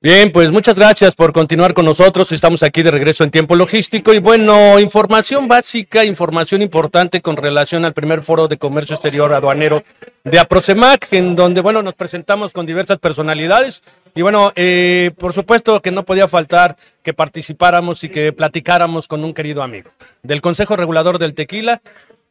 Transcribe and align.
Bien, 0.00 0.30
pues 0.30 0.52
muchas 0.52 0.76
gracias 0.76 1.16
por 1.16 1.32
continuar 1.32 1.74
con 1.74 1.84
nosotros. 1.84 2.30
Estamos 2.30 2.62
aquí 2.62 2.84
de 2.84 2.92
regreso 2.92 3.24
en 3.24 3.32
tiempo 3.32 3.56
logístico 3.56 4.14
y 4.14 4.20
bueno, 4.20 4.78
información 4.78 5.48
básica, 5.48 6.04
información 6.04 6.62
importante 6.62 7.20
con 7.20 7.36
relación 7.36 7.84
al 7.84 7.94
primer 7.94 8.22
foro 8.22 8.46
de 8.46 8.58
comercio 8.58 8.94
exterior 8.94 9.34
aduanero 9.34 9.82
de 10.22 10.38
Aprosemac, 10.38 11.12
en 11.12 11.34
donde 11.34 11.62
bueno, 11.62 11.82
nos 11.82 11.94
presentamos 11.94 12.52
con 12.52 12.64
diversas 12.64 12.98
personalidades 12.98 13.82
y 14.14 14.22
bueno, 14.22 14.52
eh, 14.54 15.10
por 15.18 15.32
supuesto 15.32 15.82
que 15.82 15.90
no 15.90 16.04
podía 16.04 16.28
faltar 16.28 16.76
que 17.02 17.12
participáramos 17.12 18.04
y 18.04 18.08
que 18.08 18.32
platicáramos 18.32 19.08
con 19.08 19.24
un 19.24 19.34
querido 19.34 19.64
amigo 19.64 19.90
del 20.22 20.40
Consejo 20.40 20.76
Regulador 20.76 21.18
del 21.18 21.34
Tequila, 21.34 21.82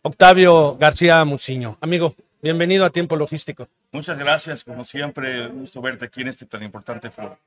Octavio 0.04 0.78
García 0.78 1.26
Muciño. 1.26 1.78
Amigo, 1.82 2.16
bienvenido 2.42 2.86
a 2.86 2.92
tiempo 2.92 3.18
logístico. 3.18 3.68
Muchas 3.92 4.18
gracias, 4.18 4.64
como 4.64 4.86
siempre, 4.86 5.50
gusto 5.50 5.82
verte 5.82 6.06
aquí 6.06 6.22
en 6.22 6.30
este 6.30 6.46
tan 6.46 6.64
importante 6.64 7.10
foro. 7.10 7.38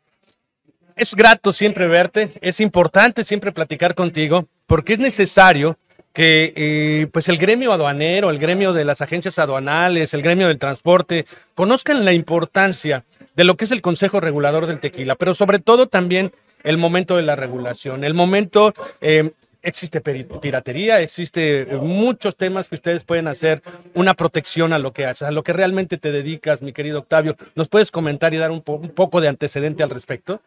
Es 1.01 1.15
grato 1.15 1.51
siempre 1.51 1.89
verte, 1.89 2.29
es 2.43 2.61
importante 2.61 3.25
siempre 3.25 3.53
platicar 3.53 3.95
contigo, 3.95 4.47
porque 4.67 4.93
es 4.93 4.99
necesario 4.99 5.79
que 6.13 6.53
eh, 6.55 7.07
pues 7.11 7.31
el 7.31 7.39
gremio 7.39 7.73
aduanero, 7.73 8.29
el 8.29 8.39
gremio 8.39 8.75
de 8.75 8.85
las 8.85 9.01
agencias 9.01 9.39
aduanales, 9.39 10.13
el 10.13 10.21
gremio 10.21 10.49
del 10.49 10.59
transporte, 10.59 11.25
conozcan 11.55 12.05
la 12.05 12.13
importancia 12.13 13.03
de 13.35 13.45
lo 13.45 13.57
que 13.57 13.65
es 13.65 13.73
el 13.73 13.81
Consejo 13.81 14.21
Regulador 14.21 14.67
del 14.67 14.79
Tequila, 14.79 15.15
pero 15.15 15.33
sobre 15.33 15.59
todo 15.59 15.87
también 15.87 16.33
el 16.65 16.77
momento 16.77 17.17
de 17.17 17.23
la 17.23 17.35
regulación, 17.35 18.05
el 18.05 18.13
momento... 18.13 18.75
Eh, 19.01 19.31
existe 19.63 20.01
piratería, 20.01 21.03
existe 21.03 21.67
muchos 21.83 22.35
temas 22.35 22.71
que 22.71 22.77
ustedes 22.77 23.05
pueden 23.05 23.29
hacer 23.29 23.63
una 23.93 24.15
protección 24.15 24.73
a 24.73 24.79
lo 24.79 24.95
que 24.95 25.05
haces, 25.05 25.29
a 25.29 25.31
lo 25.31 25.43
que 25.43 25.53
realmente 25.53 25.99
te 25.99 26.13
dedicas, 26.13 26.63
mi 26.63 26.73
querido 26.73 27.01
Octavio. 27.01 27.37
¿Nos 27.55 27.69
puedes 27.69 27.91
comentar 27.91 28.33
y 28.33 28.39
dar 28.39 28.51
un, 28.51 28.63
un 28.65 28.89
poco 28.89 29.21
de 29.21 29.29
antecedente 29.29 29.83
al 29.83 29.91
respecto? 29.91 30.41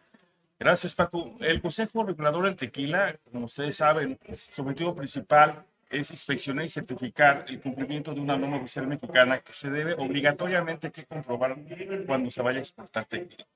Gracias, 0.58 0.94
Paco. 0.94 1.36
El 1.40 1.60
Consejo 1.60 2.04
Regulador 2.04 2.44
del 2.44 2.56
Tequila, 2.56 3.18
como 3.30 3.46
ustedes 3.46 3.76
saben, 3.76 4.18
su 4.32 4.62
objetivo 4.62 4.94
principal 4.94 5.66
es 5.90 6.10
inspeccionar 6.10 6.64
y 6.64 6.68
certificar 6.68 7.44
el 7.48 7.60
cumplimiento 7.60 8.14
de 8.14 8.20
una 8.20 8.36
norma 8.36 8.56
oficial 8.58 8.86
mexicana 8.86 9.40
que 9.40 9.52
se 9.52 9.70
debe 9.70 9.94
obligatoriamente 9.94 10.90
que 10.90 11.04
comprobar 11.04 11.56
cuando 12.06 12.30
se 12.30 12.42
vaya 12.42 12.58
a 12.58 12.62
exportar 12.62 13.04
tequila. 13.06 13.46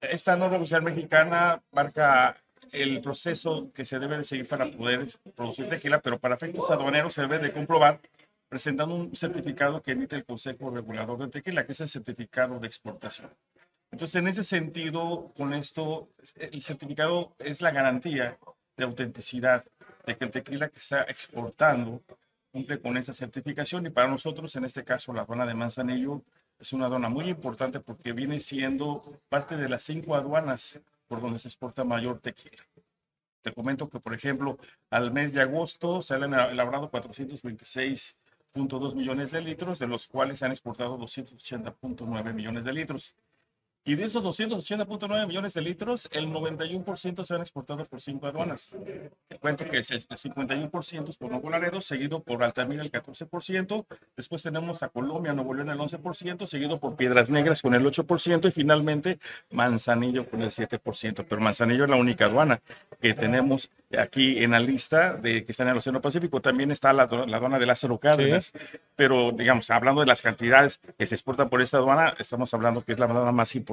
Esta 0.00 0.36
norma 0.36 0.56
oficial 0.56 0.82
mexicana 0.82 1.62
marca 1.70 2.36
el 2.72 3.00
proceso 3.00 3.70
que 3.72 3.84
se 3.84 3.98
debe 3.98 4.16
de 4.16 4.24
seguir 4.24 4.48
para 4.48 4.70
poder 4.70 5.06
producir 5.36 5.68
tequila, 5.68 6.00
pero 6.00 6.18
para 6.18 6.34
efectos 6.34 6.70
aduaneros 6.70 7.14
se 7.14 7.22
debe 7.22 7.38
de 7.38 7.52
comprobar 7.52 8.00
presentando 8.48 8.94
un 8.94 9.14
certificado 9.14 9.82
que 9.82 9.92
emite 9.92 10.16
el 10.16 10.24
Consejo 10.24 10.70
Regulador 10.70 11.18
del 11.18 11.30
Tequila, 11.30 11.64
que 11.64 11.72
es 11.72 11.80
el 11.80 11.88
certificado 11.88 12.58
de 12.58 12.66
exportación. 12.66 13.30
Entonces, 13.92 14.16
en 14.16 14.26
ese 14.26 14.42
sentido, 14.42 15.32
con 15.36 15.52
esto, 15.52 16.08
el 16.36 16.62
certificado 16.62 17.36
es 17.38 17.60
la 17.60 17.70
garantía 17.70 18.38
de 18.76 18.84
autenticidad 18.84 19.64
de 20.06 20.16
que 20.16 20.24
el 20.24 20.30
tequila 20.30 20.70
que 20.70 20.78
está 20.78 21.02
exportando 21.02 22.02
cumple 22.50 22.80
con 22.80 22.96
esa 22.96 23.12
certificación 23.12 23.84
y 23.86 23.90
para 23.90 24.08
nosotros, 24.08 24.56
en 24.56 24.64
este 24.64 24.82
caso, 24.82 25.12
la 25.12 25.22
aduana 25.22 25.44
de 25.44 25.54
Manzanillo 25.54 26.22
es 26.58 26.72
una 26.72 26.86
aduana 26.86 27.10
muy 27.10 27.28
importante 27.28 27.80
porque 27.80 28.12
viene 28.12 28.40
siendo 28.40 29.20
parte 29.28 29.58
de 29.58 29.68
las 29.68 29.82
cinco 29.82 30.14
aduanas 30.14 30.80
por 31.06 31.20
donde 31.20 31.38
se 31.38 31.48
exporta 31.48 31.84
mayor 31.84 32.18
tequila. 32.18 32.64
Te 33.42 33.52
comento 33.52 33.90
que, 33.90 34.00
por 34.00 34.14
ejemplo, 34.14 34.56
al 34.88 35.12
mes 35.12 35.34
de 35.34 35.42
agosto 35.42 36.00
se 36.00 36.14
han 36.14 36.32
elaborado 36.32 36.90
426.2 36.90 38.94
millones 38.94 39.32
de 39.32 39.42
litros, 39.42 39.78
de 39.78 39.86
los 39.86 40.06
cuales 40.06 40.38
se 40.38 40.46
han 40.46 40.52
exportado 40.52 40.98
280.9 40.98 42.32
millones 42.32 42.64
de 42.64 42.72
litros. 42.72 43.14
Y 43.84 43.96
de 43.96 44.04
esos 44.04 44.24
280.9 44.24 45.26
millones 45.26 45.54
de 45.54 45.60
litros, 45.60 46.08
el 46.12 46.28
91% 46.28 47.24
se 47.24 47.34
han 47.34 47.40
exportado 47.40 47.84
por 47.84 48.00
cinco 48.00 48.28
aduanas. 48.28 48.76
Te 49.26 49.38
cuento 49.38 49.68
que 49.68 49.78
el 49.78 49.84
51% 49.84 51.08
es 51.08 51.16
por 51.16 51.32
Nuevo 51.32 51.50
Laredo, 51.50 51.80
seguido 51.80 52.22
por 52.22 52.44
Altamira 52.44 52.82
el 52.82 52.92
14%. 52.92 53.84
Después 54.16 54.40
tenemos 54.40 54.84
a 54.84 54.88
Colombia, 54.88 55.32
Nuevo 55.32 55.54
León 55.54 55.70
el 55.70 55.78
11%, 55.78 56.46
seguido 56.46 56.78
por 56.78 56.94
Piedras 56.94 57.28
Negras 57.30 57.60
con 57.60 57.74
el 57.74 57.84
8% 57.84 58.46
y 58.46 58.52
finalmente 58.52 59.18
Manzanillo 59.50 60.30
con 60.30 60.42
el 60.42 60.50
7%. 60.50 61.26
Pero 61.28 61.40
Manzanillo 61.40 61.82
es 61.82 61.90
la 61.90 61.96
única 61.96 62.26
aduana 62.26 62.62
que 63.00 63.14
tenemos 63.14 63.68
aquí 63.98 64.44
en 64.44 64.52
la 64.52 64.60
lista 64.60 65.14
de 65.14 65.44
que 65.44 65.50
está 65.50 65.64
en 65.64 65.70
el 65.70 65.78
Océano 65.78 66.00
Pacífico. 66.00 66.40
También 66.40 66.70
está 66.70 66.92
la, 66.92 67.02
aduana 67.02 67.58
de 67.58 67.66
Lázaro 67.66 67.98
Cárdenas. 67.98 68.52
Pero, 68.94 69.32
digamos, 69.32 69.68
hablando 69.70 70.02
de 70.02 70.06
las 70.06 70.22
cantidades 70.22 70.80
que 70.96 71.08
se 71.08 71.16
exportan 71.16 71.48
por 71.48 71.60
esta 71.60 71.78
aduana, 71.78 72.14
estamos 72.20 72.54
hablando 72.54 72.84
que 72.84 72.92
es 72.92 72.98
la 73.00 73.06
aduana 73.06 73.32
más 73.32 73.56
importante 73.56 73.71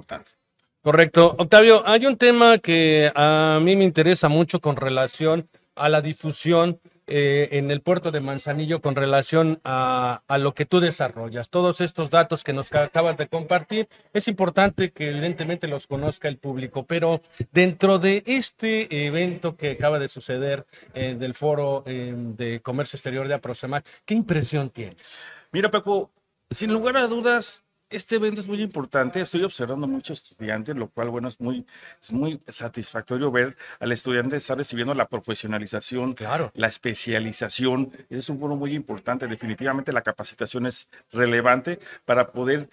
Correcto. 0.81 1.35
Octavio, 1.37 1.83
hay 1.85 2.05
un 2.05 2.17
tema 2.17 2.57
que 2.57 3.11
a 3.13 3.59
mí 3.61 3.75
me 3.75 3.83
interesa 3.83 4.29
mucho 4.29 4.61
con 4.61 4.75
relación 4.75 5.49
a 5.75 5.89
la 5.89 6.01
difusión 6.01 6.79
eh, 7.11 7.57
en 7.57 7.71
el 7.71 7.81
puerto 7.81 8.11
de 8.11 8.19
Manzanillo 8.19 8.81
con 8.81 8.95
relación 8.95 9.59
a, 9.63 10.21
lo 10.37 10.53
que 10.53 10.65
tú 10.65 10.79
desarrollas. 10.79 11.49
Todos 11.49 11.81
estos 11.81 12.11
datos 12.11 12.43
que 12.43 12.53
nos 12.53 12.71
acabas 12.71 13.17
de 13.17 13.27
compartir, 13.27 13.89
es 14.13 14.27
importante 14.27 14.91
que 14.91 15.09
evidentemente 15.09 15.67
los 15.67 15.87
conozca 15.87 16.27
el 16.27 16.37
público, 16.37 16.85
pero 16.85 17.19
dentro 17.51 17.97
de 17.97 18.21
este 18.27 19.07
evento 19.07 19.57
que 19.57 19.71
acaba 19.71 19.97
de 19.97 20.07
suceder 20.07 20.67
eh, 20.93 21.16
del 21.17 21.33
Foro 21.33 21.83
eh, 21.87 22.13
de 22.16 22.61
Comercio 22.61 22.97
Exterior 22.97 23.27
de 23.27 23.33
Aproxemac, 23.33 23.83
¿qué 24.05 24.13
impresión 24.13 24.69
tienes? 24.69 25.19
Mira, 25.51 25.71
Paco, 25.71 26.11
sin 26.51 26.71
lugar 26.71 26.95
a 26.97 27.07
dudas, 27.07 27.63
este 27.89 28.17
evento 28.17 28.39
es 28.39 28.47
muy 28.47 28.61
importante. 28.61 29.19
Estoy 29.19 29.44
observando 29.44 29.88
muchos 29.88 30.23
estudiantes, 30.23 30.75
lo 30.75 30.89
cual, 30.89 31.09
bueno, 31.09 31.27
es 31.27 31.39
muy, 31.39 31.66
es 32.01 32.11
muy 32.11 32.39
satisfactorio 32.47 33.31
ver 33.31 33.57
al 33.79 33.91
estudiante 33.91 34.38
estar 34.38 34.57
recibiendo 34.57 34.94
la 34.94 35.07
profesionalización, 35.07 36.13
claro. 36.13 36.51
la 36.53 36.67
especialización. 36.67 37.91
Es 38.09 38.29
un 38.29 38.39
foro 38.39 38.55
muy 38.55 38.75
importante. 38.75 39.28
Definitivamente 39.28 39.91
la 39.91 40.03
capacitación 40.03 40.67
es 40.67 40.88
relevante 41.11 41.79
para 42.05 42.31
poder 42.31 42.69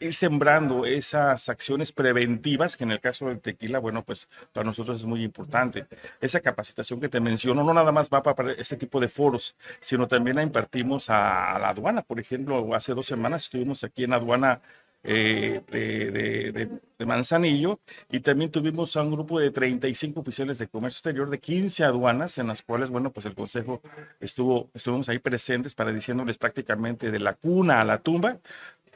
ir 0.00 0.14
sembrando 0.14 0.86
esas 0.86 1.48
acciones 1.50 1.92
preventivas, 1.92 2.78
que 2.78 2.84
en 2.84 2.92
el 2.92 3.00
caso 3.00 3.28
del 3.28 3.40
tequila, 3.40 3.78
bueno, 3.78 4.04
pues 4.04 4.28
para 4.52 4.64
nosotros 4.64 5.00
es 5.00 5.06
muy 5.06 5.22
importante. 5.22 5.86
Esa 6.20 6.40
capacitación 6.40 6.98
que 6.98 7.10
te 7.10 7.20
menciono 7.20 7.62
no 7.62 7.74
nada 7.74 7.92
más 7.92 8.08
va 8.08 8.22
para 8.22 8.52
este 8.52 8.76
tipo 8.76 9.00
de 9.00 9.08
foros, 9.08 9.54
sino 9.80 10.08
también 10.08 10.36
la 10.36 10.42
impartimos 10.42 11.10
a, 11.10 11.56
a 11.56 11.58
la 11.58 11.68
aduana. 11.70 12.02
Por 12.02 12.18
ejemplo, 12.18 12.74
hace 12.74 12.94
dos 12.94 13.04
semanas 13.04 13.44
estuvimos 13.44 13.84
aquí 13.84 14.04
en 14.04 14.14
aduana 14.14 14.29
eh, 15.02 15.62
de, 15.70 17.06
Manzanillo 17.06 17.80
y 18.10 18.20
también 18.20 18.50
tuvimos 18.50 18.94
a 18.96 19.02
un 19.02 19.10
grupo 19.10 19.40
de 19.40 19.50
35 19.50 20.20
oficiales 20.20 20.58
de 20.58 20.68
comercio 20.68 20.98
exterior 20.98 21.30
de 21.30 21.40
15 21.40 21.84
aduanas 21.84 22.36
en 22.36 22.48
las 22.48 22.60
cuales, 22.62 22.90
bueno, 22.90 23.10
pues 23.10 23.24
el 23.24 23.34
consejo 23.34 23.80
estuvo, 24.20 24.70
estuvimos 24.74 25.08
ahí 25.08 25.18
presentes 25.18 25.74
para 25.74 25.92
diciéndoles 25.92 26.36
prácticamente 26.36 27.10
de 27.10 27.18
la 27.18 27.34
cuna 27.34 27.80
a 27.80 27.84
la 27.84 27.98
tumba 27.98 28.38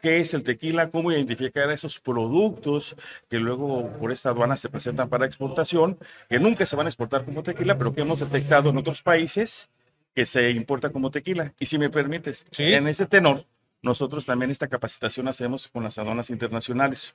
qué 0.04 0.18
es 0.20 0.34
el 0.34 0.42
tequila, 0.42 0.90
cómo 0.90 1.12
identificar 1.12 1.70
esos 1.70 1.98
productos 1.98 2.94
que 3.30 3.38
luego 3.38 3.90
por 3.98 4.12
esta 4.12 4.28
aduana 4.28 4.54
se 4.54 4.68
presentan 4.68 5.08
para 5.08 5.24
exportación, 5.24 5.98
que 6.28 6.38
nunca 6.38 6.66
se 6.66 6.76
van 6.76 6.86
a 6.86 6.90
exportar 6.90 7.24
como 7.24 7.42
tequila, 7.42 7.78
pero 7.78 7.94
que 7.94 8.02
hemos 8.02 8.20
detectado 8.20 8.68
en 8.68 8.76
otros 8.76 9.02
países 9.02 9.70
que 10.14 10.26
se 10.26 10.50
importa 10.50 10.90
como 10.90 11.10
tequila. 11.10 11.54
Y 11.58 11.64
si 11.64 11.78
me 11.78 11.88
permites, 11.88 12.44
en 12.58 12.86
ese 12.86 13.06
tenor, 13.06 13.46
nosotros 13.84 14.24
también 14.24 14.50
esta 14.50 14.68
capacitación 14.68 15.28
hacemos 15.28 15.68
con 15.68 15.84
las 15.84 15.98
aduanas 15.98 16.30
internacionales. 16.30 17.14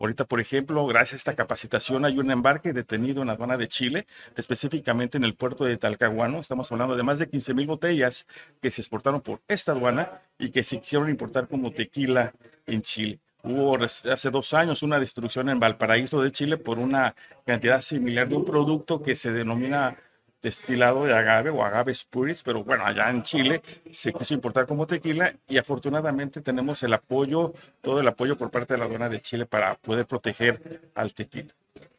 Ahorita, 0.00 0.24
por 0.24 0.40
ejemplo, 0.40 0.86
gracias 0.86 1.12
a 1.12 1.16
esta 1.16 1.36
capacitación 1.36 2.06
hay 2.06 2.18
un 2.18 2.30
embarque 2.30 2.72
detenido 2.72 3.20
en 3.20 3.28
la 3.28 3.34
aduana 3.34 3.58
de 3.58 3.68
Chile, 3.68 4.06
específicamente 4.34 5.18
en 5.18 5.24
el 5.24 5.34
puerto 5.34 5.66
de 5.66 5.76
Talcahuano. 5.76 6.40
Estamos 6.40 6.72
hablando 6.72 6.96
de 6.96 7.02
más 7.02 7.18
de 7.18 7.28
15 7.28 7.52
mil 7.52 7.66
botellas 7.66 8.26
que 8.62 8.70
se 8.70 8.80
exportaron 8.80 9.20
por 9.20 9.42
esta 9.46 9.72
aduana 9.72 10.22
y 10.38 10.50
que 10.50 10.64
se 10.64 10.80
quisieron 10.80 11.10
importar 11.10 11.48
como 11.48 11.70
tequila 11.70 12.32
en 12.66 12.80
Chile. 12.80 13.20
Hubo 13.42 13.78
hace 13.84 14.30
dos 14.30 14.54
años 14.54 14.82
una 14.82 14.98
destrucción 14.98 15.50
en 15.50 15.60
Valparaíso 15.60 16.22
de 16.22 16.32
Chile 16.32 16.56
por 16.56 16.78
una 16.78 17.14
cantidad 17.44 17.82
similar 17.82 18.26
de 18.26 18.36
un 18.36 18.44
producto 18.46 19.02
que 19.02 19.14
se 19.14 19.32
denomina 19.32 19.98
destilado 20.42 21.04
de 21.04 21.14
agave 21.14 21.50
o 21.50 21.64
agave 21.64 21.94
spuris, 21.94 22.42
pero 22.42 22.62
bueno, 22.62 22.84
allá 22.84 23.10
en 23.10 23.22
Chile 23.22 23.62
se 23.92 24.12
quiso 24.12 24.34
importar 24.34 24.66
como 24.66 24.86
tequila 24.86 25.34
y 25.48 25.58
afortunadamente 25.58 26.40
tenemos 26.40 26.82
el 26.82 26.94
apoyo, 26.94 27.52
todo 27.80 28.00
el 28.00 28.08
apoyo 28.08 28.36
por 28.36 28.50
parte 28.50 28.74
de 28.74 28.78
la 28.78 28.84
aduana 28.84 29.08
de 29.08 29.20
Chile 29.20 29.46
para 29.46 29.74
poder 29.74 30.06
proteger 30.06 30.90
al 30.94 31.12
tequila. 31.12 31.54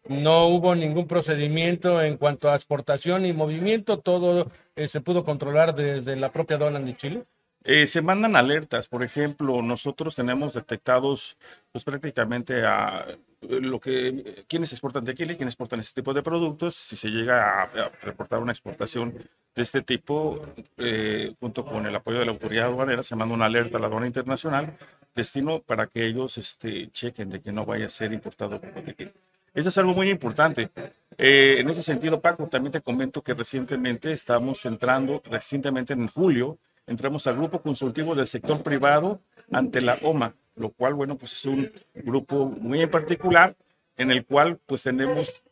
No 0.07 0.45
hubo 0.45 0.73
ningún 0.73 1.07
procedimiento 1.07 2.01
en 2.01 2.17
cuanto 2.17 2.49
a 2.49 2.55
exportación 2.55 3.25
y 3.25 3.33
movimiento, 3.33 3.99
todo 3.99 4.49
eh, 4.75 4.87
se 4.87 5.01
pudo 5.01 5.23
controlar 5.23 5.75
desde 5.75 6.15
la 6.15 6.31
propia 6.31 6.55
aduana 6.55 6.79
de 6.79 6.95
Chile. 6.95 7.23
Eh, 7.65 7.85
se 7.85 8.01
mandan 8.01 8.37
alertas, 8.37 8.87
por 8.87 9.03
ejemplo, 9.03 9.61
nosotros 9.61 10.15
tenemos 10.15 10.53
detectados 10.53 11.37
pues 11.73 11.83
prácticamente 11.83 12.65
a 12.65 13.05
lo 13.41 13.79
que 13.79 14.45
quienes 14.47 14.71
exportan 14.71 15.05
tequila 15.05 15.33
y 15.33 15.35
quienes 15.35 15.53
exportan 15.53 15.79
este 15.79 16.01
tipo 16.01 16.13
de 16.13 16.23
productos, 16.23 16.75
si 16.75 16.95
se 16.95 17.09
llega 17.09 17.63
a, 17.63 17.91
reportar 18.01 18.39
una 18.39 18.51
exportación 18.51 19.13
de 19.55 19.61
este 19.61 19.81
tipo, 19.81 20.41
eh, 20.77 21.33
junto 21.39 21.65
con 21.65 21.85
el 21.85 21.95
apoyo 21.95 22.19
de 22.19 22.25
la 22.25 22.31
autoridad 22.31 22.65
aduanera, 22.65 23.03
se 23.03 23.15
manda 23.15 23.35
una 23.35 23.45
alerta 23.45 23.77
a 23.77 23.81
la 23.81 23.87
aduana 23.87 24.07
internacional, 24.07 24.75
destino 25.15 25.61
para 25.61 25.87
que 25.87 26.05
ellos 26.05 26.37
este, 26.37 26.89
chequen 26.91 27.29
de 27.29 27.41
que 27.41 27.51
no 27.51 27.65
vaya 27.65 27.87
a 27.87 27.89
ser 27.89 28.13
importado 28.13 28.59
tequila. 28.59 29.11
Eso 29.53 29.69
es 29.69 29.77
algo 29.79 29.93
muy 29.93 30.09
importante. 30.09 30.69
Eh, 31.17 31.57
en 31.59 31.69
ese 31.69 31.81
sentido, 31.81 32.21
Paco, 32.21 32.47
también 32.47 32.71
te 32.71 32.81
comento 32.81 33.23
que 33.23 33.33
recientemente 33.33 34.11
estamos 34.13 34.63
entrando, 34.65 35.21
recientemente 35.25 35.93
en 35.93 36.07
julio, 36.07 36.59
entramos 36.85 37.25
al 37.27 37.37
grupo 37.37 37.61
consultivo 37.61 38.13
del 38.13 38.27
sector 38.27 38.61
privado 38.61 39.19
ante 39.51 39.81
la 39.81 39.99
OMA, 40.01 40.35
lo 40.55 40.69
cual, 40.69 40.93
bueno, 40.93 41.17
pues 41.17 41.33
es 41.33 41.45
un 41.45 41.71
grupo 41.93 42.45
muy 42.45 42.81
en 42.81 42.89
particular 42.89 43.55
en 43.95 44.11
el 44.11 44.25
cual 44.25 44.59
pues 44.65 44.83
tenemos 44.83 45.43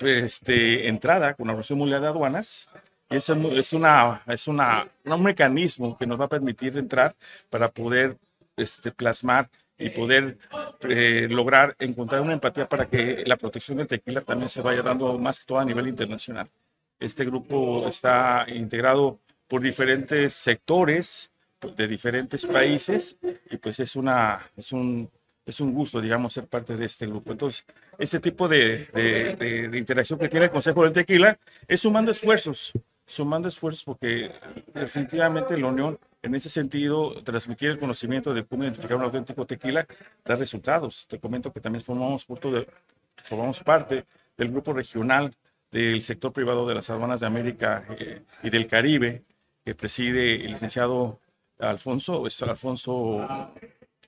este, 0.00 0.88
entrada 0.88 1.34
con 1.34 1.46
la 1.46 1.52
Organización 1.52 1.78
Mundial 1.78 2.02
de 2.02 2.08
Aduanas 2.08 2.68
y 3.08 3.16
es, 3.16 3.28
es, 3.28 3.72
una, 3.72 4.22
es 4.26 4.48
una, 4.48 4.88
un 5.04 5.22
mecanismo 5.22 5.96
que 5.96 6.06
nos 6.06 6.20
va 6.20 6.24
a 6.24 6.28
permitir 6.28 6.76
entrar 6.76 7.14
para 7.48 7.70
poder 7.70 8.16
este, 8.56 8.90
plasmar 8.90 9.48
y 9.78 9.90
poder 9.90 10.38
eh, 10.88 11.28
lograr 11.30 11.76
encontrar 11.78 12.22
una 12.22 12.32
empatía 12.32 12.68
para 12.68 12.86
que 12.86 13.22
la 13.26 13.36
protección 13.36 13.78
del 13.78 13.86
tequila 13.86 14.22
también 14.22 14.48
se 14.48 14.62
vaya 14.62 14.82
dando 14.82 15.18
más 15.18 15.40
que 15.40 15.46
todo 15.46 15.58
a 15.58 15.64
nivel 15.64 15.86
internacional. 15.86 16.48
Este 16.98 17.24
grupo 17.24 17.86
está 17.88 18.46
integrado 18.48 19.20
por 19.48 19.60
diferentes 19.60 20.34
sectores 20.34 21.30
de 21.60 21.88
diferentes 21.88 22.46
países 22.46 23.18
y 23.50 23.56
pues 23.56 23.80
es, 23.80 23.96
una, 23.96 24.50
es, 24.56 24.72
un, 24.72 25.10
es 25.44 25.60
un 25.60 25.72
gusto, 25.72 26.00
digamos, 26.00 26.32
ser 26.34 26.46
parte 26.46 26.76
de 26.76 26.86
este 26.86 27.06
grupo. 27.06 27.32
Entonces, 27.32 27.64
ese 27.98 28.20
tipo 28.20 28.48
de, 28.48 28.86
de, 28.86 29.68
de, 29.70 29.78
interacción 29.78 30.18
que 30.18 30.28
tiene 30.28 30.46
el 30.46 30.52
Consejo 30.52 30.84
del 30.84 30.92
Tequila 30.92 31.38
es 31.66 31.80
sumando 31.80 32.10
esfuerzos, 32.10 32.72
sumando 33.06 33.48
esfuerzos 33.48 33.84
porque 33.84 34.32
definitivamente 34.74 35.56
la 35.56 35.68
Unión, 35.68 35.98
en 36.22 36.34
ese 36.34 36.50
sentido, 36.50 37.22
transmitir 37.22 37.70
el 37.70 37.78
conocimiento 37.78 38.34
de 38.34 38.44
cómo 38.44 38.64
identificar 38.64 38.96
un 38.96 39.04
auténtico 39.04 39.46
tequila 39.46 39.86
da 40.24 40.34
resultados. 40.34 41.06
Te 41.06 41.18
comento 41.18 41.52
que 41.52 41.60
también 41.60 41.82
formamos, 41.82 42.26
de, 42.26 42.66
formamos 43.24 43.60
parte 43.60 44.04
del 44.36 44.50
grupo 44.50 44.72
regional 44.72 45.32
del 45.70 46.02
sector 46.02 46.32
privado 46.32 46.66
de 46.66 46.74
las 46.74 46.90
aduanas 46.90 47.20
de 47.20 47.26
América 47.26 47.84
eh, 47.98 48.22
y 48.42 48.50
del 48.50 48.66
Caribe, 48.66 49.24
que 49.64 49.74
preside 49.74 50.44
el 50.44 50.52
licenciado 50.52 51.20
Alfonso, 51.58 52.26
es 52.26 52.42
Alfonso, 52.42 53.26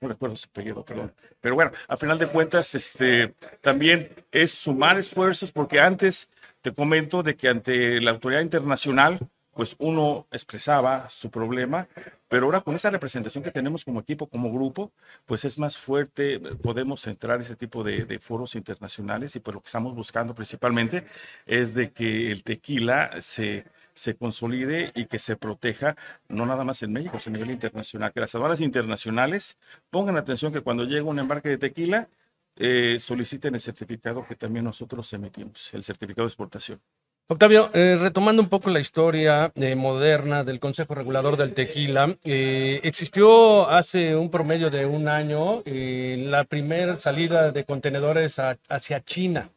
no 0.01 0.07
recuerdo 0.07 0.35
su 0.35 0.47
apellido, 0.49 0.83
perdón. 0.83 1.13
Pero 1.41 1.55
bueno, 1.55 1.71
a 1.87 1.97
final 1.97 2.17
de 2.17 2.27
cuentas, 2.27 2.73
este, 2.75 3.33
también 3.61 4.09
es 4.31 4.51
sumar 4.51 4.97
esfuerzos, 4.97 5.51
porque 5.51 5.79
antes 5.79 6.29
te 6.61 6.73
comento 6.73 7.23
de 7.23 7.35
que 7.35 7.49
ante 7.49 8.01
la 8.01 8.11
autoridad 8.11 8.41
internacional, 8.41 9.19
pues 9.53 9.75
uno 9.79 10.25
expresaba 10.31 11.09
su 11.09 11.29
problema, 11.29 11.87
pero 12.29 12.45
ahora 12.45 12.61
con 12.61 12.75
esa 12.75 12.91
representación 12.91 13.43
que 13.43 13.51
tenemos 13.51 13.83
como 13.83 13.99
equipo, 13.99 14.27
como 14.27 14.53
grupo, 14.53 14.93
pues 15.25 15.43
es 15.43 15.59
más 15.59 15.77
fuerte, 15.77 16.39
podemos 16.61 17.05
entrar 17.07 17.41
ese 17.41 17.57
tipo 17.57 17.83
de, 17.83 18.05
de 18.05 18.19
foros 18.19 18.55
internacionales 18.55 19.35
y 19.35 19.41
pues 19.41 19.53
lo 19.55 19.59
que 19.59 19.65
estamos 19.65 19.95
buscando 19.95 20.33
principalmente 20.33 21.03
es 21.45 21.73
de 21.73 21.91
que 21.91 22.31
el 22.31 22.43
tequila 22.43 23.21
se 23.21 23.65
se 23.99 24.15
consolide 24.15 24.91
y 24.95 25.05
que 25.05 25.19
se 25.19 25.35
proteja, 25.35 25.95
no 26.29 26.45
nada 26.45 26.63
más 26.63 26.81
en 26.83 26.93
México, 26.93 27.19
sino 27.19 27.35
a 27.35 27.39
nivel 27.39 27.51
internacional. 27.51 28.13
Que 28.13 28.21
las 28.21 28.33
aduanas 28.33 28.61
internacionales 28.61 29.57
pongan 29.89 30.17
atención 30.17 30.53
que 30.53 30.61
cuando 30.61 30.85
llega 30.85 31.03
un 31.03 31.19
embarque 31.19 31.49
de 31.49 31.57
tequila, 31.57 32.07
eh, 32.55 32.97
soliciten 32.99 33.55
el 33.55 33.61
certificado 33.61 34.25
que 34.27 34.35
también 34.35 34.65
nosotros 34.65 35.11
emitimos, 35.13 35.73
el 35.73 35.83
certificado 35.83 36.25
de 36.25 36.29
exportación. 36.29 36.81
Octavio, 37.27 37.69
eh, 37.73 37.97
retomando 37.99 38.41
un 38.41 38.49
poco 38.49 38.69
la 38.69 38.79
historia 38.79 39.51
eh, 39.55 39.75
moderna 39.75 40.43
del 40.43 40.59
Consejo 40.59 40.95
Regulador 40.95 41.37
del 41.37 41.53
Tequila, 41.53 42.17
existió 42.23 43.69
hace 43.69 44.15
un 44.15 44.31
promedio 44.31 44.69
de 44.71 44.85
un 44.85 45.07
año 45.07 45.61
la 45.65 46.43
primera 46.45 46.95
salida 46.95 47.51
de 47.51 47.65
contenedores 47.65 48.39
hacia 48.39 49.03
China. 49.03 49.51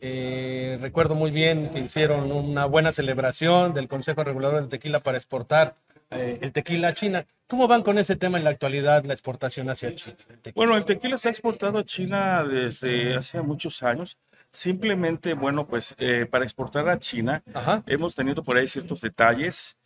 Eh, 0.00 0.78
recuerdo 0.80 1.14
muy 1.14 1.30
bien 1.30 1.70
que 1.70 1.80
hicieron 1.80 2.30
una 2.30 2.66
buena 2.66 2.92
celebración 2.92 3.74
del 3.74 3.88
Consejo 3.88 4.22
Regulador 4.22 4.60
del 4.60 4.68
Tequila 4.68 5.00
para 5.00 5.18
exportar 5.18 5.76
eh, 6.10 6.38
el 6.40 6.52
tequila 6.52 6.88
a 6.88 6.94
China. 6.94 7.26
¿Cómo 7.46 7.66
van 7.66 7.82
con 7.82 7.98
ese 7.98 8.16
tema 8.16 8.38
en 8.38 8.44
la 8.44 8.50
actualidad, 8.50 9.04
la 9.04 9.12
exportación 9.12 9.68
hacia 9.70 9.94
China? 9.94 10.16
bueno, 10.54 10.76
el 10.76 10.84
tequila 10.84 11.18
se 11.18 11.28
ha 11.28 11.30
exportado 11.30 11.78
a 11.78 11.84
China 11.84 12.44
desde 12.44 13.16
hace 13.16 13.40
muchos 13.42 13.82
años. 13.82 14.16
Simplemente, 14.50 15.34
bueno, 15.34 15.66
pues 15.66 15.94
eh, 15.98 16.26
para 16.26 16.44
exportar 16.44 16.88
a 16.88 16.98
China 16.98 17.42
hemos 17.86 18.14
tenido 18.14 18.42
por 18.42 18.56
ahí 18.56 18.68
ciertos 18.68 19.00
detalles. 19.00 19.76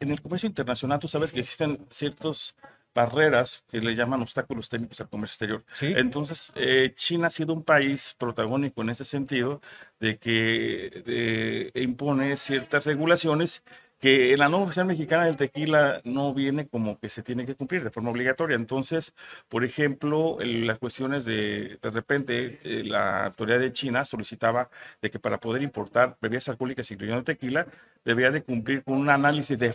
En 0.00 0.10
el 0.10 0.20
comercio 0.20 0.46
internacional, 0.46 0.98
tú 0.98 1.08
sabes 1.08 1.32
que 1.32 1.40
existen 1.40 1.86
ciertos 1.90 2.56
barreras 2.98 3.64
que 3.70 3.80
le 3.80 3.94
llaman 3.94 4.22
obstáculos 4.22 4.68
técnicos 4.68 5.00
al 5.00 5.08
comercio 5.08 5.32
exterior. 5.34 5.64
Entonces, 5.98 6.52
eh, 6.56 6.92
China 6.94 7.28
ha 7.28 7.30
sido 7.30 7.54
un 7.54 7.62
país 7.62 8.14
protagónico 8.18 8.82
en 8.82 8.90
ese 8.90 9.04
sentido 9.04 9.60
de 10.00 10.18
que 10.18 11.70
impone 11.74 12.36
ciertas 12.36 12.86
regulaciones 12.86 13.62
que 13.98 14.32
en 14.32 14.38
la 14.38 14.48
nueva 14.48 14.66
oficial 14.66 14.86
mexicana 14.86 15.24
del 15.24 15.36
tequila 15.36 16.00
no 16.04 16.32
viene 16.32 16.68
como 16.68 16.98
que 17.00 17.08
se 17.08 17.22
tiene 17.22 17.46
que 17.46 17.56
cumplir 17.56 17.82
de 17.82 17.90
forma 17.90 18.10
obligatoria. 18.10 18.56
Entonces, 18.56 19.14
por 19.48 19.64
ejemplo, 19.64 20.38
las 20.40 20.78
cuestiones 20.78 21.24
de, 21.24 21.78
de 21.82 21.90
repente, 21.90 22.60
eh, 22.62 22.84
la 22.84 23.26
autoridad 23.26 23.58
de 23.58 23.72
China 23.72 24.04
solicitaba 24.04 24.70
de 25.02 25.10
que 25.10 25.18
para 25.18 25.40
poder 25.40 25.62
importar 25.62 26.16
bebidas 26.20 26.48
alcohólicas, 26.48 26.90
incluyendo 26.90 27.24
tequila, 27.24 27.66
debía 28.04 28.30
de 28.30 28.42
cumplir 28.42 28.84
con 28.84 28.96
un 28.96 29.10
análisis 29.10 29.58
de 29.58 29.66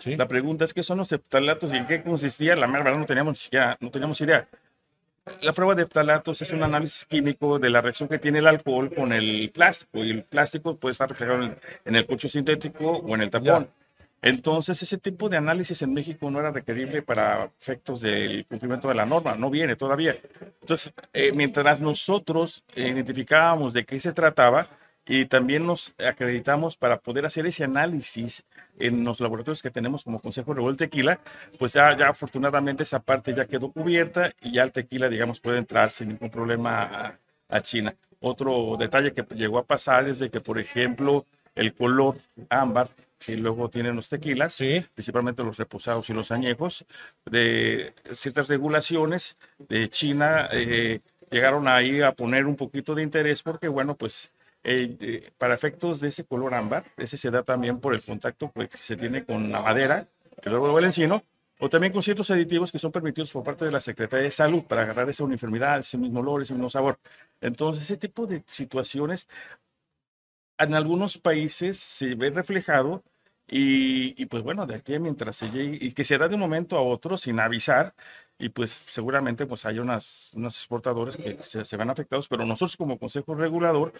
ftalatos. 0.00 0.18
La 0.18 0.28
pregunta 0.28 0.64
es 0.64 0.74
qué 0.74 0.82
son 0.82 0.98
los 0.98 1.08
septalatos 1.08 1.72
y 1.72 1.76
en 1.76 1.86
qué 1.86 2.02
consistía. 2.02 2.56
La 2.56 2.66
verdad 2.66 2.96
no 2.96 3.06
teníamos 3.06 3.38
siquiera, 3.38 3.76
no 3.80 3.90
teníamos 3.90 4.20
idea. 4.20 4.48
La 5.42 5.52
prueba 5.52 5.74
de 5.74 5.86
phtalatos 5.86 6.42
es 6.42 6.50
un 6.52 6.62
análisis 6.62 7.04
químico 7.04 7.58
de 7.58 7.70
la 7.70 7.80
reacción 7.80 8.08
que 8.08 8.18
tiene 8.18 8.38
el 8.38 8.46
alcohol 8.46 8.92
con 8.94 9.12
el 9.12 9.50
plástico 9.50 10.04
y 10.04 10.10
el 10.10 10.24
plástico 10.24 10.76
puede 10.76 10.92
estar 10.92 11.08
reflejado 11.08 11.42
en, 11.84 11.94
el 11.94 12.06
coche 12.06 12.28
sintético 12.28 12.90
o 12.90 13.14
en 13.14 13.22
el 13.22 13.30
tapón. 13.30 13.68
Entonces, 14.22 14.82
ese 14.82 14.98
tipo 14.98 15.30
de 15.30 15.38
análisis 15.38 15.80
en 15.80 15.94
México 15.94 16.30
no 16.30 16.40
era 16.40 16.50
requerible 16.50 17.00
para 17.00 17.50
efectos 17.58 18.02
del 18.02 18.44
cumplimiento 18.46 18.88
de 18.88 18.94
la 18.94 19.06
norma, 19.06 19.34
no 19.34 19.48
viene 19.48 19.76
todavía. 19.76 20.16
Entonces, 20.60 20.92
eh, 21.14 21.32
mientras 21.32 21.80
nosotros 21.80 22.62
identificábamos 22.76 23.72
de 23.72 23.84
qué 23.86 23.98
se 23.98 24.12
trataba, 24.12 24.66
y 25.10 25.26
también 25.26 25.66
nos 25.66 25.92
acreditamos 25.98 26.76
para 26.76 27.00
poder 27.00 27.26
hacer 27.26 27.44
ese 27.44 27.64
análisis 27.64 28.44
en 28.78 29.02
los 29.02 29.18
laboratorios 29.18 29.60
que 29.60 29.72
tenemos 29.72 30.04
como 30.04 30.20
Consejo 30.20 30.54
de 30.54 30.76
Tequila, 30.76 31.18
pues 31.58 31.72
ya, 31.72 31.96
ya 31.96 32.10
afortunadamente 32.10 32.84
esa 32.84 33.00
parte 33.00 33.34
ya 33.34 33.44
quedó 33.44 33.72
cubierta 33.72 34.32
y 34.40 34.52
ya 34.52 34.62
el 34.62 34.70
tequila, 34.70 35.08
digamos, 35.08 35.40
puede 35.40 35.58
entrar 35.58 35.90
sin 35.90 36.10
ningún 36.10 36.30
problema 36.30 37.18
a, 37.48 37.60
China. 37.60 37.92
Otro 38.20 38.76
detalle 38.78 39.12
que 39.12 39.26
llegó 39.34 39.58
a 39.58 39.64
pasar 39.64 40.08
es 40.08 40.20
de 40.20 40.30
que, 40.30 40.40
por 40.40 40.60
ejemplo, 40.60 41.26
el 41.56 41.74
color 41.74 42.14
ámbar 42.48 42.88
que 43.18 43.36
luego 43.36 43.68
tienen 43.68 43.96
los 43.96 44.08
tequilas, 44.08 44.56
principalmente 44.94 45.42
los 45.42 45.56
reposados 45.56 46.08
y 46.08 46.12
los 46.12 46.30
añejos, 46.30 46.86
de 47.26 47.94
ciertas 48.12 48.46
regulaciones 48.46 49.36
de 49.58 49.90
China, 49.90 50.48
eh, 50.52 51.00
llegaron 51.32 51.66
ahí 51.66 52.00
a 52.00 52.12
poner 52.12 52.46
un 52.46 52.54
poquito 52.54 52.94
de 52.94 53.02
interés 53.02 53.42
porque, 53.42 53.66
bueno, 53.66 53.96
pues 53.96 54.30
eh, 54.62 55.32
para 55.38 55.54
efectos 55.54 56.00
de 56.00 56.08
ese 56.08 56.24
color 56.24 56.54
ámbar, 56.54 56.84
ese 56.96 57.16
se 57.16 57.30
da 57.30 57.42
también 57.42 57.80
por 57.80 57.94
el 57.94 58.02
contacto 58.02 58.50
pues, 58.52 58.68
que 58.68 58.78
se 58.78 58.96
tiene 58.96 59.24
con 59.24 59.50
la 59.50 59.62
madera, 59.62 60.08
el 60.42 60.52
luego 60.52 60.76
del 60.76 60.86
encino, 60.86 61.24
o 61.58 61.68
también 61.68 61.92
con 61.92 62.02
ciertos 62.02 62.30
aditivos 62.30 62.72
que 62.72 62.78
son 62.78 62.92
permitidos 62.92 63.30
por 63.32 63.44
parte 63.44 63.64
de 63.66 63.70
la 63.70 63.80
Secretaría 63.80 64.24
de 64.24 64.30
Salud 64.30 64.62
para 64.64 64.82
agarrar 64.82 65.08
esa 65.10 65.24
uniformidad, 65.24 65.80
ese 65.80 65.98
mismo 65.98 66.20
olor, 66.20 66.42
ese 66.42 66.54
mismo 66.54 66.70
sabor. 66.70 66.98
Entonces, 67.40 67.84
ese 67.84 67.96
tipo 67.98 68.26
de 68.26 68.42
situaciones 68.46 69.28
en 70.58 70.74
algunos 70.74 71.18
países 71.18 71.78
se 71.78 72.14
ve 72.14 72.30
reflejado 72.30 73.02
y, 73.48 74.20
y 74.22 74.26
pues 74.26 74.42
bueno, 74.42 74.66
de 74.66 74.76
aquí 74.76 74.98
mientras 74.98 75.36
se 75.36 75.50
llegue, 75.50 75.78
y 75.80 75.92
que 75.92 76.04
se 76.04 76.18
da 76.18 76.28
de 76.28 76.34
un 76.34 76.40
momento 76.40 76.76
a 76.76 76.82
otro 76.82 77.16
sin 77.16 77.40
avisar, 77.40 77.94
y 78.40 78.48
pues 78.48 78.70
seguramente 78.70 79.46
pues 79.46 79.66
hay 79.66 79.78
unas, 79.78 80.30
unos 80.34 80.56
exportadores 80.56 81.16
que 81.16 81.38
se, 81.42 81.64
se 81.64 81.76
van 81.76 81.90
afectados, 81.90 82.26
pero 82.26 82.44
nosotros 82.44 82.76
como 82.76 82.98
Consejo 82.98 83.34
Regulador 83.34 83.92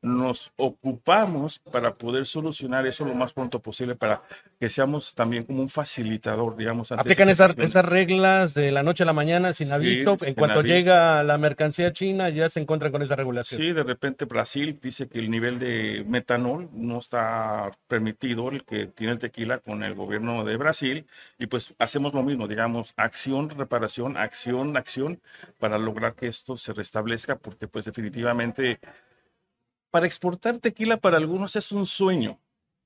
nos 0.00 0.52
ocupamos 0.56 1.58
para 1.58 1.94
poder 1.94 2.24
solucionar 2.24 2.86
eso 2.86 3.04
lo 3.04 3.14
más 3.14 3.32
pronto 3.32 3.60
posible 3.60 3.96
para 3.96 4.22
que 4.60 4.68
seamos 4.68 5.14
también 5.14 5.44
como 5.44 5.60
un 5.60 5.68
facilitador, 5.68 6.56
digamos. 6.56 6.92
Aplican 6.92 7.28
esas, 7.28 7.58
esas, 7.58 7.84
reglas 7.84 8.54
de 8.54 8.70
la 8.70 8.84
noche 8.84 9.02
a 9.02 9.06
la 9.06 9.12
mañana 9.12 9.52
sin 9.52 9.72
aviso. 9.72 10.16
en 10.20 10.34
cuanto 10.34 10.62
llega 10.62 11.24
la 11.24 11.36
mercancía 11.36 11.92
china 11.92 12.28
ya 12.28 12.48
se 12.48 12.60
encuentran 12.60 12.92
con 12.92 13.02
esa 13.02 13.16
regulación. 13.16 13.60
Sí, 13.60 13.72
de 13.72 13.82
repente 13.82 14.24
Brasil 14.24 14.78
dice 14.80 15.08
que 15.08 15.18
el 15.18 15.30
nivel 15.30 15.58
de 15.58 16.04
metanol 16.06 16.68
no 16.72 16.98
está 16.98 17.70
permitido, 17.88 18.50
el 18.50 18.64
que 18.64 18.86
tiene 18.86 19.14
el 19.14 19.18
tequila 19.18 19.58
con 19.58 19.82
el 19.82 19.94
gobierno 19.94 20.44
de 20.44 20.56
Brasil, 20.56 21.06
y 21.38 21.46
pues 21.46 21.74
hacemos 21.78 22.14
lo 22.14 22.22
mismo, 22.22 22.46
digamos, 22.46 22.94
acción, 22.96 23.50
reparación, 23.50 23.87
acción, 24.16 24.76
acción, 24.76 25.20
para 25.58 25.78
lograr 25.78 26.14
que 26.14 26.26
esto 26.26 26.56
se 26.56 26.72
restablezca, 26.72 27.38
porque 27.38 27.68
pues 27.68 27.84
definitivamente 27.84 28.80
para 29.90 30.06
exportar 30.06 30.58
tequila 30.58 30.98
para 30.98 31.16
algunos 31.16 31.56
es 31.56 31.72
un 31.72 31.86
sueño. 31.86 32.40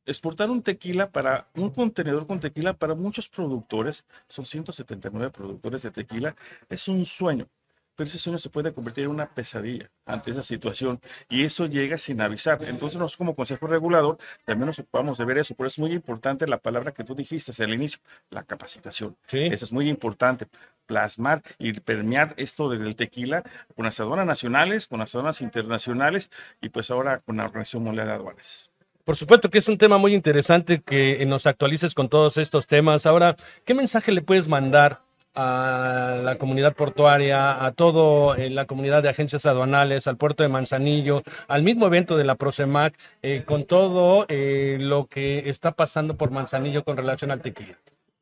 Exportar 0.05 0.51
un 0.51 0.63
tequila 0.63 1.11
para 1.11 1.49
un 1.55 1.71
contenedor 1.71 2.27
con 2.27 2.41
tequila 2.41 2.75
para 2.75 2.95
muchos 2.95 3.29
productores, 3.29 4.05
son 4.29 4.47
179 4.47 5.31
productores 5.31 5.83
de 5.83 5.91
tequila, 5.91 6.37
es 6.69 6.89
un 6.89 7.05
sueño 7.05 7.49
pero 7.97 8.09
ese 8.09 8.19
sueño 8.19 8.39
se 8.39 8.51
puede 8.51 8.73
convertir 8.73 9.05
en 9.05 9.11
una 9.11 9.29
pesadilla 9.29 9.91
ante 10.07 10.31
esa 10.31 10.43
situación 10.43 11.01
y 11.29 11.45
eso 11.45 11.67
llega 11.67 11.99
sin 11.99 12.21
avisar. 12.21 12.63
Entonces 12.65 12.99
nosotros 12.99 13.17
como 13.17 13.35
Consejo 13.35 13.67
Regulador 13.67 14.19
también 14.45 14.67
nos 14.67 14.79
ocupamos 14.79 15.19
de 15.19 15.25
ver 15.25 15.39
eso, 15.39 15.55
por 15.55 15.67
eso 15.67 15.75
es 15.75 15.79
muy 15.87 15.93
importante 15.93 16.47
la 16.47 16.59
palabra 16.59 16.93
que 16.93 17.05
tú 17.05 17.15
dijiste 17.15 17.53
al 17.63 17.73
inicio, 17.73 18.01
la 18.31 18.43
capacitación. 18.43 19.17
Eso 19.31 19.65
es 19.65 19.73
muy 19.73 19.89
importante, 19.89 20.47
plasmar 20.87 21.43
y 21.59 21.73
permear 21.73 22.35
esto 22.37 22.69
del 22.69 22.97
tequila 22.97 23.43
con 23.75 23.85
las 23.85 23.99
aduanas 24.01 24.27
nacionales, 24.27 24.87
con 24.87 25.01
las 25.01 25.15
aduanas 25.15 25.41
internacionales 25.41 26.31
y 26.61 26.69
pues 26.69 26.91
ahora 26.91 27.19
con 27.21 27.37
la 27.37 27.45
Organización 27.45 27.85
Mundial 27.85 28.07
de 28.07 28.13
Aduanas. 28.15 28.71
Por 29.05 29.17
supuesto 29.17 29.51
que 29.51 29.59
es 29.59 29.69
un 29.69 29.79
tema 29.79 29.99
muy 29.99 30.15
interesante 30.15 30.81
que 30.81 31.25
nos 31.27 31.47
actualices 31.47 31.93
con 31.93 32.09
todos 32.09 32.37
estos 32.37 32.69
temas. 32.69 33.05
Ahora, 33.05 33.37
¿qué 33.65 33.75
mensaje 33.75 34.13
le 34.13 34.23
puedes 34.23 34.47
mandar 34.47 35.02
a 35.35 36.21
la 36.23 36.37
comunidad 36.37 36.75
portuaria, 36.75 37.65
a 37.65 37.73
toda 37.73 38.37
eh, 38.37 38.51
la 38.51 38.67
comunidad 38.67 39.03
de 39.03 39.09
agencias 39.09 39.47
aduanales, 39.47 40.07
al 40.07 40.17
puerto 40.17 40.43
de 40.43 40.49
Manzanillo, 40.49 41.23
al 41.49 41.63
mismo 41.63 41.87
evento 41.87 42.17
de 42.17 42.25
la 42.25 42.35
Prosemac, 42.35 42.95
eh, 43.23 43.45
con 43.47 43.65
todo 43.65 44.27
eh, 44.29 44.77
lo 44.81 45.07
que 45.07 45.49
está 45.49 45.73
pasando 45.73 46.17
por 46.17 46.31
Manzanillo 46.31 46.85
con 46.85 46.97
relación 46.97 47.31
al 47.31 47.41
tequila. 47.41 47.79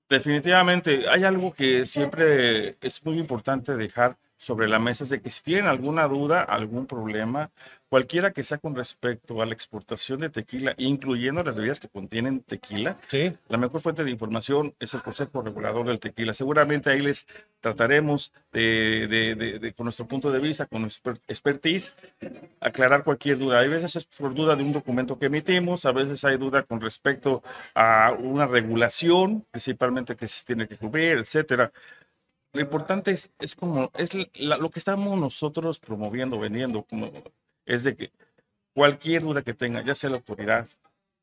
Definitivamente, 0.09 1.09
hay 1.09 1.25
algo 1.25 1.52
que 1.52 1.87
siempre 1.87 2.76
es 2.81 3.05
muy 3.05 3.19
importante 3.19 3.76
dejar 3.76 4.17
sobre 4.37 4.69
la 4.69 4.79
mesa, 4.79 5.05
es 5.05 5.11
de 5.11 5.21
que 5.21 5.31
si 5.31 5.43
tienen 5.43 5.67
alguna 5.67 6.09
duda, 6.09 6.43
algún 6.43 6.87
problema, 6.87 7.50
cualquiera 7.90 8.32
que 8.32 8.44
sea 8.44 8.59
con 8.59 8.76
respecto 8.76 9.42
a 9.42 9.47
la 9.47 9.52
exportación 9.52 10.20
de 10.20 10.30
tequila, 10.30 10.75
incluyendo 10.78 11.42
las 11.42 11.56
bebidas 11.56 11.80
que 11.80 11.88
contienen 11.88 12.40
tequila, 12.40 12.97
¿Sí? 13.09 13.37
la 13.49 13.59
mejor 13.59 13.80
fuente 13.80 14.04
de 14.04 14.12
información 14.12 14.75
es 14.78 14.94
el 14.94 15.02
Consejo 15.02 15.42
Regulador 15.42 15.87
del 15.87 15.99
Tequila. 15.99 16.32
Seguramente 16.32 16.88
ahí 16.88 17.00
les 17.00 17.26
trataremos 17.59 18.32
de, 18.52 19.09
de, 19.09 19.59
de, 19.59 19.73
con 19.75 19.85
nuestro 19.85 20.06
punto 20.06 20.30
de 20.30 20.38
vista, 20.38 20.66
con 20.66 20.82
nuestra 20.82 21.14
expertise, 21.26 21.94
aclarar 22.61 23.02
cualquier 23.02 23.38
duda. 23.38 23.59
Hay 23.59 23.68
veces 23.68 23.97
es 23.97 24.06
por 24.06 24.35
duda 24.35 24.54
de 24.54 24.62
un 24.62 24.73
documento 24.73 25.18
que 25.18 25.26
emitimos, 25.26 25.85
a 25.85 25.90
veces 25.90 26.25
hay 26.25 26.37
duda 26.37 26.62
con 26.62 26.80
respecto 26.80 27.42
a 27.75 28.14
una 28.16 28.47
regulación, 28.47 29.44
principalmente 29.50 30.14
que 30.14 30.28
se 30.28 30.44
tiene 30.44 30.68
que 30.68 30.76
cubrir, 30.76 31.18
etcétera. 31.18 31.73
Lo 32.52 32.61
importante 32.61 33.11
es, 33.11 33.30
es 33.40 33.56
como, 33.56 33.90
es 33.97 34.16
la, 34.35 34.56
lo 34.59 34.70
que 34.70 34.78
estamos 34.78 35.18
nosotros 35.18 35.80
promoviendo, 35.80 36.38
vendiendo, 36.38 36.85
como 36.85 37.12
es 37.75 37.85
de 37.85 37.95
que 37.97 38.12
cualquier 38.75 39.23
duda 39.23 39.43
que 39.43 39.55
tenga, 39.55 39.83
ya 39.85 39.95
sea 39.95 40.11
la 40.11 40.17
autoridad 40.17 40.67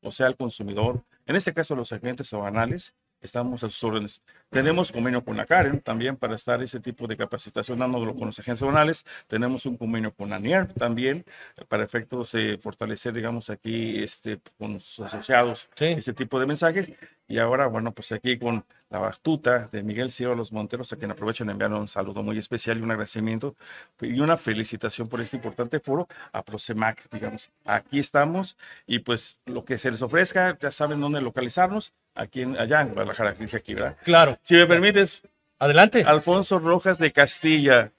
o 0.02 0.10
sea 0.12 0.28
el 0.28 0.36
consumidor, 0.36 1.02
en 1.26 1.36
este 1.36 1.52
caso 1.52 1.74
los 1.74 1.92
agentes 1.92 2.32
aduanales, 2.32 2.94
estamos 3.20 3.64
a 3.64 3.68
sus 3.68 3.82
órdenes. 3.82 4.22
Tenemos 4.48 4.92
convenio 4.92 5.24
con 5.24 5.36
la 5.36 5.44
Karen 5.44 5.80
también 5.80 6.16
para 6.16 6.36
estar 6.36 6.62
ese 6.62 6.78
tipo 6.78 7.08
de 7.08 7.16
capacitación 7.16 7.80
dándolo 7.80 8.14
con 8.14 8.26
los 8.26 8.38
agentes 8.38 8.62
aduanales. 8.62 9.04
Tenemos 9.26 9.66
un 9.66 9.76
convenio 9.76 10.12
con 10.14 10.32
ANIER 10.32 10.72
también 10.74 11.24
para 11.68 11.82
efectos 11.82 12.30
de 12.32 12.58
fortalecer, 12.58 13.12
digamos, 13.12 13.50
aquí 13.50 14.00
este, 14.00 14.38
con 14.56 14.74
los 14.74 15.00
asociados 15.00 15.68
Sí. 15.74 15.86
ese 15.86 16.12
tipo 16.12 16.38
de 16.38 16.46
mensajes. 16.46 16.92
Y 17.26 17.38
ahora, 17.38 17.66
bueno, 17.66 17.90
pues 17.92 18.12
aquí 18.12 18.38
con 18.38 18.64
la 18.90 18.98
batuta 18.98 19.68
de 19.70 19.82
Miguel 19.82 20.10
Ciro 20.10 20.34
Los 20.34 20.52
Monteros, 20.52 20.92
a 20.92 20.96
quien 20.96 21.10
aprovecho 21.10 21.44
en 21.44 21.50
enviar 21.50 21.72
un 21.72 21.88
saludo 21.88 22.22
muy 22.22 22.38
especial 22.38 22.78
y 22.78 22.82
un 22.82 22.90
agradecimiento 22.90 23.54
y 24.00 24.20
una 24.20 24.36
felicitación 24.36 25.08
por 25.08 25.20
este 25.20 25.36
importante 25.36 25.80
foro 25.80 26.08
a 26.32 26.42
Prosemac, 26.42 27.08
digamos. 27.10 27.50
Aquí 27.64 27.98
estamos 27.98 28.56
y 28.86 29.00
pues 29.00 29.40
lo 29.46 29.64
que 29.64 29.78
se 29.78 29.90
les 29.90 30.00
ofrezca, 30.02 30.56
ya 30.58 30.70
saben 30.70 31.00
dónde 31.00 31.20
localizarnos, 31.20 31.92
aquí 32.14 32.42
en, 32.42 32.58
allá 32.58 32.80
en 32.80 32.88
Guadalajara, 32.88 33.36
aquí, 33.52 33.74
¿verdad? 33.74 33.96
Claro. 34.04 34.38
Si 34.42 34.54
me 34.54 34.66
permites, 34.66 35.22
Adelante. 35.58 36.04
Alfonso 36.06 36.58
Rojas 36.58 36.98
de 36.98 37.12
Castilla. 37.12 37.90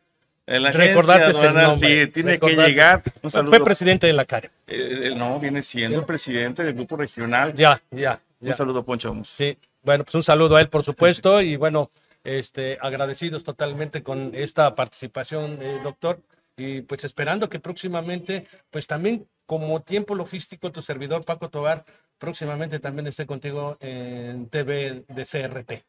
En 0.47 0.63
la 0.63 0.71
Recordarte 0.71 1.25
aduanal, 1.25 1.75
sí, 1.75 2.07
tiene 2.07 2.31
Recordarte. 2.31 2.63
que 2.63 2.69
llegar. 2.69 3.03
Un 3.21 3.29
saludo. 3.29 3.51
Fue 3.51 3.63
presidente 3.63 4.07
de 4.07 4.13
la 4.13 4.25
CARE. 4.25 4.49
Eh, 4.65 5.11
eh, 5.11 5.15
no, 5.15 5.39
viene 5.39 5.61
siendo 5.61 6.03
presidente 6.05 6.63
del 6.63 6.73
grupo 6.73 6.97
regional. 6.97 7.53
Ya, 7.53 7.79
ya, 7.91 8.19
Un 8.39 8.53
saludo, 8.55 8.83
Poncho. 8.83 9.09
Vamos. 9.09 9.29
Sí, 9.29 9.55
bueno, 9.83 10.03
pues 10.03 10.15
un 10.15 10.23
saludo 10.23 10.55
a 10.55 10.61
él, 10.61 10.69
por 10.69 10.83
supuesto, 10.83 11.41
y 11.41 11.55
bueno, 11.55 11.89
este, 12.23 12.77
agradecidos 12.81 13.43
totalmente 13.43 14.03
con 14.03 14.31
esta 14.33 14.75
participación, 14.75 15.59
doctor, 15.83 16.21
y 16.57 16.81
pues 16.81 17.03
esperando 17.05 17.49
que 17.49 17.59
próximamente, 17.59 18.47
pues 18.69 18.87
también 18.87 19.27
como 19.45 19.81
tiempo 19.81 20.13
logístico, 20.13 20.71
tu 20.71 20.81
servidor 20.81 21.25
Paco 21.25 21.49
Tobar 21.49 21.85
próximamente 22.17 22.79
también 22.79 23.07
esté 23.07 23.25
contigo 23.25 23.77
en 23.79 24.47
TV 24.49 25.05
de 25.07 25.25
CRT. 25.25 25.85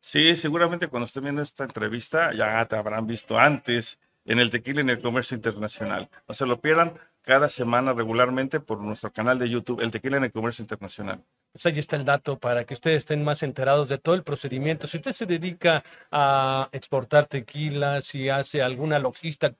Sí, 0.00 0.34
seguramente 0.36 0.88
cuando 0.88 1.06
estén 1.06 1.22
viendo 1.22 1.42
esta 1.42 1.64
entrevista 1.64 2.32
ya 2.34 2.66
te 2.66 2.76
habrán 2.76 3.06
visto 3.06 3.38
antes 3.38 3.98
en 4.24 4.38
el 4.38 4.50
tequila 4.50 4.80
en 4.80 4.90
el 4.90 5.00
comercio 5.00 5.36
internacional. 5.36 6.08
No 6.26 6.34
se 6.34 6.46
lo 6.46 6.60
pierdan 6.60 6.94
cada 7.22 7.48
semana 7.48 7.92
regularmente 7.92 8.60
por 8.60 8.80
nuestro 8.80 9.12
canal 9.12 9.38
de 9.38 9.48
YouTube, 9.48 9.80
el 9.80 9.90
tequila 9.90 10.16
en 10.16 10.24
el 10.24 10.32
comercio 10.32 10.62
internacional. 10.62 11.22
Pues 11.54 11.66
ahí 11.66 11.78
está 11.78 11.94
el 11.94 12.04
dato 12.04 12.36
para 12.36 12.64
que 12.64 12.74
ustedes 12.74 12.96
estén 12.98 13.22
más 13.22 13.44
enterados 13.44 13.88
de 13.88 13.96
todo 13.98 14.16
el 14.16 14.24
procedimiento. 14.24 14.88
Si 14.88 14.96
usted 14.96 15.12
se 15.12 15.24
dedica 15.24 15.84
a 16.10 16.68
exportar 16.72 17.26
tequila, 17.26 18.00
si 18.00 18.28
hace 18.28 18.60
alguna 18.60 18.98
logística, 18.98 19.54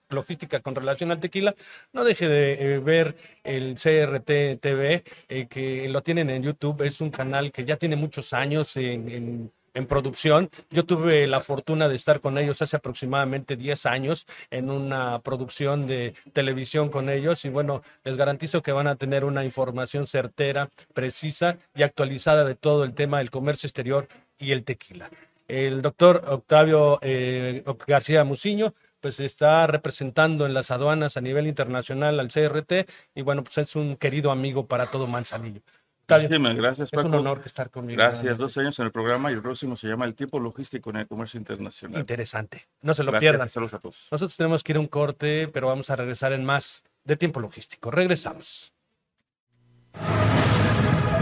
con 0.60 0.74
relación 0.74 1.12
al 1.12 1.20
tequila, 1.20 1.54
no 1.92 2.02
deje 2.02 2.26
de 2.28 2.74
eh, 2.74 2.78
ver 2.80 3.16
el 3.44 3.76
CRT 3.76 4.60
TV, 4.60 5.04
eh, 5.28 5.46
que 5.48 5.88
lo 5.88 6.02
tienen 6.02 6.30
en 6.30 6.42
YouTube. 6.42 6.82
Es 6.82 7.00
un 7.00 7.10
canal 7.10 7.52
que 7.52 7.64
ya 7.64 7.76
tiene 7.76 7.94
muchos 7.94 8.32
años 8.32 8.76
en 8.76 9.52
en 9.74 9.86
producción. 9.86 10.50
Yo 10.70 10.84
tuve 10.84 11.26
la 11.26 11.40
fortuna 11.40 11.88
de 11.88 11.96
estar 11.96 12.20
con 12.20 12.38
ellos 12.38 12.62
hace 12.62 12.76
aproximadamente 12.76 13.56
10 13.56 13.86
años 13.86 14.26
en 14.50 14.70
una 14.70 15.20
producción 15.20 15.86
de 15.86 16.14
televisión 16.32 16.88
con 16.88 17.10
ellos 17.10 17.44
y 17.44 17.48
bueno, 17.48 17.82
les 18.04 18.16
garantizo 18.16 18.62
que 18.62 18.72
van 18.72 18.86
a 18.86 18.96
tener 18.96 19.24
una 19.24 19.44
información 19.44 20.06
certera, 20.06 20.70
precisa 20.94 21.58
y 21.74 21.82
actualizada 21.82 22.44
de 22.44 22.54
todo 22.54 22.84
el 22.84 22.94
tema 22.94 23.18
del 23.18 23.30
comercio 23.30 23.66
exterior 23.66 24.08
y 24.38 24.52
el 24.52 24.64
tequila. 24.64 25.10
El 25.46 25.82
doctor 25.82 26.24
Octavio 26.26 26.98
eh, 27.02 27.62
García 27.86 28.24
Muciño 28.24 28.74
pues 29.00 29.20
está 29.20 29.66
representando 29.66 30.46
en 30.46 30.54
las 30.54 30.70
aduanas 30.70 31.18
a 31.18 31.20
nivel 31.20 31.46
internacional 31.46 32.18
al 32.18 32.28
CRT 32.28 32.88
y 33.14 33.20
bueno, 33.20 33.44
pues 33.44 33.58
es 33.58 33.76
un 33.76 33.96
querido 33.96 34.30
amigo 34.30 34.66
para 34.66 34.90
todo 34.90 35.06
Manzanillo. 35.06 35.60
Octavio, 36.04 36.28
Muchísimas 36.28 36.54
gracias, 36.56 36.92
es 36.92 36.98
un 36.98 37.04
Paco. 37.04 37.16
honor 37.16 37.40
estar 37.46 37.70
conmigo. 37.70 37.96
Gracias, 37.96 38.36
dos 38.36 38.58
años 38.58 38.78
en 38.78 38.84
el 38.84 38.92
programa 38.92 39.30
y 39.30 39.34
el 39.34 39.40
próximo 39.40 39.74
se 39.74 39.88
llama 39.88 40.04
El 40.04 40.14
tiempo 40.14 40.38
logístico 40.38 40.90
en 40.90 40.96
el 40.96 41.06
comercio 41.06 41.38
internacional. 41.38 41.98
Interesante. 41.98 42.68
No 42.82 42.92
se 42.92 43.02
lo 43.04 43.10
Gracias, 43.10 43.30
pierdan. 43.32 43.48
Saludos 43.48 43.72
a 43.74 43.78
todos. 43.78 44.08
Nosotros 44.12 44.36
tenemos 44.36 44.62
que 44.62 44.72
ir 44.72 44.76
a 44.76 44.80
un 44.80 44.86
corte, 44.86 45.48
pero 45.48 45.68
vamos 45.68 45.88
a 45.88 45.96
regresar 45.96 46.34
en 46.34 46.44
más 46.44 46.82
de 47.04 47.16
tiempo 47.16 47.40
logístico. 47.40 47.90
Regresamos. 47.90 48.70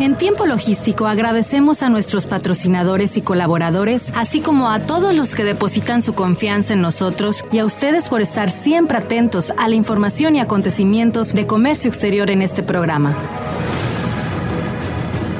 En 0.00 0.16
tiempo 0.16 0.46
logístico 0.46 1.06
agradecemos 1.06 1.84
a 1.84 1.88
nuestros 1.88 2.26
patrocinadores 2.26 3.16
y 3.16 3.22
colaboradores, 3.22 4.12
así 4.16 4.40
como 4.40 4.68
a 4.70 4.80
todos 4.80 5.14
los 5.14 5.36
que 5.36 5.44
depositan 5.44 6.02
su 6.02 6.14
confianza 6.14 6.72
en 6.72 6.80
nosotros 6.80 7.44
y 7.52 7.60
a 7.60 7.64
ustedes 7.64 8.08
por 8.08 8.20
estar 8.20 8.50
siempre 8.50 8.98
atentos 8.98 9.52
a 9.56 9.68
la 9.68 9.76
información 9.76 10.34
y 10.34 10.40
acontecimientos 10.40 11.34
de 11.34 11.46
comercio 11.46 11.88
exterior 11.88 12.32
en 12.32 12.42
este 12.42 12.64
programa. 12.64 13.16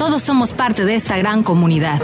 Todos 0.05 0.25
somos 0.25 0.53
parte 0.53 0.85
de 0.85 0.97
esta 0.97 1.17
gran 1.17 1.45
comunidad. 1.45 2.03